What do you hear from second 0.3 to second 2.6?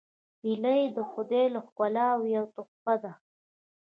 هیلۍ د خدای له ښکلاوو یوه